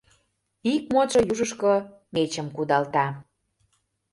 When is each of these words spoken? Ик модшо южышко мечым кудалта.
Ик 0.73 0.83
модшо 0.93 1.19
южышко 1.31 1.73
мечым 2.13 2.47
кудалта. 2.55 3.05